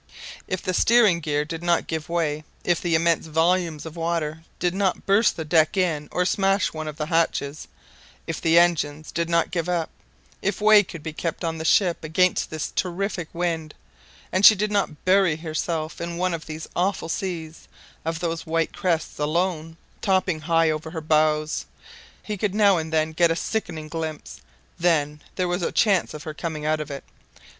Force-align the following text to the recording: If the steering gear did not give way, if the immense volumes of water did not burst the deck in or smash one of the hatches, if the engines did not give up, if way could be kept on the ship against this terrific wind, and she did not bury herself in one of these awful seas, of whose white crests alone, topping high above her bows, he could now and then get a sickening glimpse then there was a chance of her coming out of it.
If 0.47 0.63
the 0.63 0.73
steering 0.73 1.19
gear 1.19 1.45
did 1.45 1.61
not 1.61 1.85
give 1.85 2.09
way, 2.09 2.43
if 2.63 2.81
the 2.81 2.95
immense 2.95 3.27
volumes 3.27 3.85
of 3.85 3.95
water 3.95 4.43
did 4.57 4.73
not 4.73 5.05
burst 5.05 5.35
the 5.37 5.45
deck 5.45 5.77
in 5.77 6.09
or 6.11 6.25
smash 6.25 6.73
one 6.73 6.87
of 6.87 6.97
the 6.97 7.05
hatches, 7.05 7.67
if 8.25 8.41
the 8.41 8.57
engines 8.57 9.11
did 9.11 9.29
not 9.29 9.51
give 9.51 9.69
up, 9.69 9.91
if 10.41 10.59
way 10.59 10.81
could 10.81 11.03
be 11.03 11.13
kept 11.13 11.43
on 11.43 11.59
the 11.59 11.65
ship 11.65 12.03
against 12.03 12.49
this 12.49 12.73
terrific 12.75 13.29
wind, 13.31 13.75
and 14.31 14.43
she 14.43 14.55
did 14.55 14.71
not 14.71 15.05
bury 15.05 15.35
herself 15.35 16.01
in 16.01 16.17
one 16.17 16.33
of 16.33 16.47
these 16.47 16.67
awful 16.75 17.07
seas, 17.07 17.67
of 18.03 18.17
whose 18.19 18.43
white 18.43 18.73
crests 18.73 19.19
alone, 19.19 19.77
topping 20.01 20.39
high 20.39 20.65
above 20.65 20.91
her 20.93 20.99
bows, 21.01 21.65
he 22.23 22.37
could 22.37 22.55
now 22.55 22.77
and 22.77 22.91
then 22.91 23.11
get 23.11 23.29
a 23.29 23.35
sickening 23.35 23.87
glimpse 23.87 24.41
then 24.79 25.21
there 25.35 25.47
was 25.47 25.61
a 25.61 25.71
chance 25.71 26.15
of 26.15 26.23
her 26.23 26.33
coming 26.33 26.65
out 26.65 26.79
of 26.79 26.89
it. 26.89 27.03